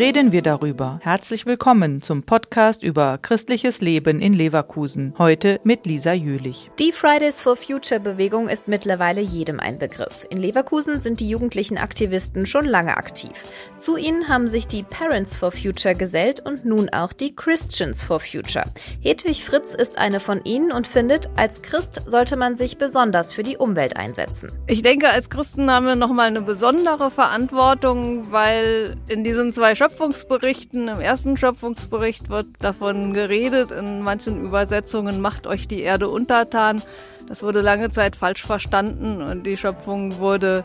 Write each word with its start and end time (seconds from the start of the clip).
reden 0.00 0.32
wir 0.32 0.40
darüber. 0.40 0.98
Herzlich 1.02 1.44
willkommen 1.44 2.00
zum 2.00 2.22
Podcast 2.22 2.82
über 2.82 3.18
christliches 3.20 3.82
Leben 3.82 4.18
in 4.22 4.32
Leverkusen. 4.32 5.12
Heute 5.18 5.60
mit 5.62 5.84
Lisa 5.84 6.14
Jülich. 6.14 6.70
Die 6.78 6.90
Fridays 6.90 7.42
for 7.42 7.54
Future 7.54 8.00
Bewegung 8.00 8.48
ist 8.48 8.66
mittlerweile 8.66 9.20
jedem 9.20 9.60
ein 9.60 9.78
Begriff. 9.78 10.26
In 10.30 10.38
Leverkusen 10.38 11.02
sind 11.02 11.20
die 11.20 11.28
jugendlichen 11.28 11.76
Aktivisten 11.76 12.46
schon 12.46 12.64
lange 12.64 12.96
aktiv. 12.96 13.32
Zu 13.76 13.98
ihnen 13.98 14.26
haben 14.28 14.48
sich 14.48 14.66
die 14.66 14.84
Parents 14.84 15.36
for 15.36 15.52
Future 15.52 15.94
gesellt 15.94 16.40
und 16.46 16.64
nun 16.64 16.88
auch 16.88 17.12
die 17.12 17.36
Christians 17.36 18.00
for 18.00 18.20
Future. 18.20 18.64
Hedwig 19.02 19.44
Fritz 19.44 19.74
ist 19.74 19.98
eine 19.98 20.18
von 20.18 20.42
ihnen 20.44 20.72
und 20.72 20.86
findet, 20.86 21.28
als 21.36 21.60
Christ 21.60 22.00
sollte 22.06 22.36
man 22.36 22.56
sich 22.56 22.78
besonders 22.78 23.34
für 23.34 23.42
die 23.42 23.58
Umwelt 23.58 23.98
einsetzen. 23.98 24.50
Ich 24.66 24.80
denke, 24.80 25.10
als 25.10 25.28
Christen 25.28 25.70
haben 25.70 25.84
wir 25.84 25.94
nochmal 25.94 26.28
eine 26.28 26.40
besondere 26.40 27.10
Verantwortung, 27.10 28.32
weil 28.32 28.96
in 29.10 29.24
diesen 29.24 29.52
zwei 29.52 29.74
Schöpfungsberichten, 29.90 30.86
im 30.86 31.00
ersten 31.00 31.36
Schöpfungsbericht 31.36 32.30
wird 32.30 32.46
davon 32.60 33.12
geredet, 33.12 33.72
in 33.72 34.02
manchen 34.02 34.40
Übersetzungen 34.44 35.20
macht 35.20 35.48
euch 35.48 35.66
die 35.66 35.82
Erde 35.82 36.08
untertan. 36.08 36.80
Das 37.28 37.42
wurde 37.42 37.60
lange 37.60 37.90
Zeit 37.90 38.14
falsch 38.14 38.46
verstanden 38.46 39.20
und 39.20 39.44
die 39.44 39.56
Schöpfung 39.56 40.18
wurde, 40.18 40.62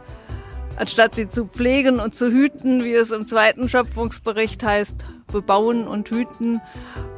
anstatt 0.77 1.15
sie 1.15 1.27
zu 1.27 1.45
pflegen 1.45 1.99
und 1.99 2.13
zu 2.13 2.31
hüten, 2.31 2.83
wie 2.83 2.93
es 2.93 3.09
im 3.09 3.27
zweiten 3.27 3.67
Schöpfungsbericht 3.67 4.63
heißt, 4.63 5.05
bebauen 5.27 5.87
und 5.87 6.09
hüten, 6.09 6.61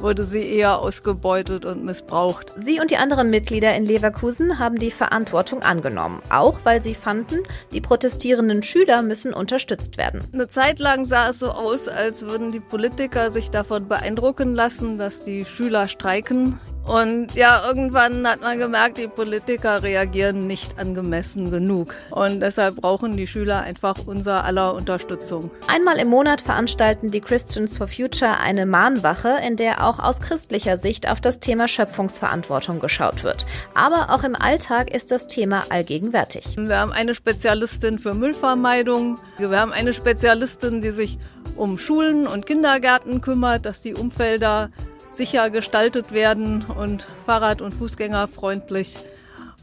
wurde 0.00 0.24
sie 0.24 0.42
eher 0.42 0.78
ausgebeutet 0.78 1.64
und 1.64 1.84
missbraucht. 1.84 2.52
Sie 2.56 2.80
und 2.80 2.90
die 2.90 2.96
anderen 2.96 3.30
Mitglieder 3.30 3.74
in 3.74 3.84
Leverkusen 3.84 4.58
haben 4.58 4.76
die 4.76 4.90
Verantwortung 4.90 5.62
angenommen, 5.62 6.22
auch 6.30 6.60
weil 6.64 6.82
sie 6.82 6.94
fanden, 6.94 7.42
die 7.72 7.80
protestierenden 7.80 8.62
Schüler 8.62 9.02
müssen 9.02 9.34
unterstützt 9.34 9.98
werden. 9.98 10.22
Eine 10.32 10.48
Zeit 10.48 10.78
lang 10.78 11.04
sah 11.04 11.30
es 11.30 11.38
so 11.38 11.50
aus, 11.50 11.88
als 11.88 12.26
würden 12.26 12.52
die 12.52 12.60
Politiker 12.60 13.30
sich 13.30 13.50
davon 13.50 13.86
beeindrucken 13.86 14.54
lassen, 14.54 14.98
dass 14.98 15.20
die 15.20 15.44
Schüler 15.44 15.88
streiken. 15.88 16.58
Und 16.88 17.34
ja, 17.34 17.66
irgendwann 17.66 18.26
hat 18.26 18.40
man 18.40 18.58
gemerkt, 18.58 18.96
die 18.96 19.08
Politiker 19.08 19.82
reagieren 19.82 20.46
nicht 20.46 20.78
angemessen 20.78 21.50
genug. 21.50 21.94
Und 22.10 22.40
deshalb 22.40 22.76
brauchen 22.76 23.14
die 23.14 23.26
Schüler 23.26 23.60
einfach 23.60 24.06
unser 24.06 24.44
aller 24.44 24.72
Unterstützung. 24.72 25.50
Einmal 25.66 25.98
im 25.98 26.08
Monat 26.08 26.40
veranstalten 26.40 27.10
die 27.10 27.20
Christians 27.20 27.76
for 27.76 27.88
Future 27.88 28.38
eine 28.38 28.64
Mahnwache, 28.64 29.36
in 29.46 29.56
der 29.56 29.84
auch 29.86 29.98
aus 29.98 30.20
christlicher 30.20 30.78
Sicht 30.78 31.10
auf 31.10 31.20
das 31.20 31.40
Thema 31.40 31.68
Schöpfungsverantwortung 31.68 32.80
geschaut 32.80 33.22
wird. 33.22 33.44
Aber 33.74 34.14
auch 34.14 34.24
im 34.24 34.34
Alltag 34.34 34.90
ist 34.90 35.10
das 35.10 35.26
Thema 35.26 35.64
allgegenwärtig. 35.68 36.56
Wir 36.56 36.78
haben 36.78 36.92
eine 36.92 37.14
Spezialistin 37.14 37.98
für 37.98 38.14
Müllvermeidung. 38.14 39.18
Wir 39.36 39.60
haben 39.60 39.72
eine 39.74 39.92
Spezialistin, 39.92 40.80
die 40.80 40.90
sich 40.90 41.18
um 41.54 41.76
Schulen 41.76 42.26
und 42.26 42.46
Kindergärten 42.46 43.20
kümmert, 43.20 43.66
dass 43.66 43.82
die 43.82 43.92
Umfelder 43.92 44.70
sicher 45.18 45.50
gestaltet 45.50 46.12
werden 46.12 46.64
und 46.64 47.06
Fahrrad- 47.26 47.60
und 47.60 47.74
Fußgängerfreundlich. 47.74 48.96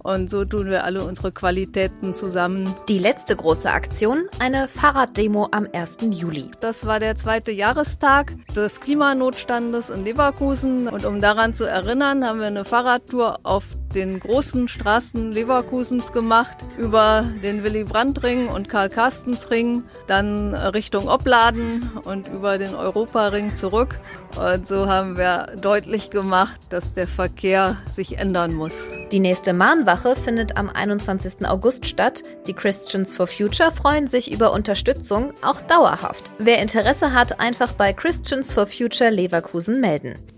Und 0.03 0.30
so 0.30 0.45
tun 0.45 0.70
wir 0.70 0.84
alle 0.84 1.03
unsere 1.03 1.31
Qualitäten 1.31 2.14
zusammen. 2.14 2.75
Die 2.88 3.00
letzte 3.00 3.36
große 3.36 3.72
Aktion, 3.72 4.28
eine 4.38 4.67
Fahrraddemo 4.67 5.47
am 5.52 5.67
1. 5.73 5.97
Juli. 6.12 6.52
Das 6.59 6.86
war 6.86 7.00
der 7.00 7.16
zweite 7.16 7.52
Jahrestag 7.52 8.36
des 8.53 8.81
Klimanotstandes 8.81 9.89
in 9.89 10.03
Leverkusen. 10.03 10.88
Und 10.89 11.06
um 11.06 11.22
daran 11.22 11.56
zu 11.56 11.64
erinnern, 11.64 12.23
haben 12.23 12.40
wir 12.40 12.45
eine 12.45 12.66
Fahrradtour 12.66 13.40
auf 13.42 13.66
den 13.95 14.19
großen 14.19 14.67
Straßen 14.67 15.31
Leverkusens 15.31 16.11
gemacht, 16.11 16.57
über 16.77 17.25
den 17.41 17.63
Willy-Brandt-Ring 17.63 18.47
und 18.50 18.69
Karl-Karstens-Ring, 18.69 19.83
dann 20.07 20.53
Richtung 20.53 21.07
Opladen 21.07 21.89
und 22.03 22.28
über 22.28 22.57
den 22.57 22.75
Europaring 22.75 23.55
zurück. 23.55 23.97
Und 24.38 24.67
so 24.67 24.88
haben 24.88 25.17
wir 25.17 25.55
deutlich 25.61 26.09
gemacht, 26.09 26.59
dass 26.69 26.94
der 26.94 27.07
Verkehr 27.07 27.78
sich 27.89 28.17
ändern 28.17 28.53
muss. 28.53 28.89
Die 29.11 29.22
nächste 29.22 29.53
Mahnwache 29.53 30.16
findet 30.17 30.57
am 30.57 30.69
21. 30.69 31.47
August 31.47 31.85
statt. 31.85 32.22
Die 32.45 32.53
Christians 32.53 33.16
for 33.16 33.28
Future 33.28 33.72
freuen 33.72 34.07
sich 34.07 34.31
über 34.31 34.51
Unterstützung, 34.51 35.31
auch 35.41 35.61
dauerhaft. 35.61 36.31
Wer 36.38 36.61
Interesse 36.61 37.13
hat, 37.13 37.39
einfach 37.39 37.72
bei 37.72 37.94
Christians 37.94 38.51
for 38.51 38.67
Future 38.67 39.09
Leverkusen 39.09 39.79
melden. 39.79 40.16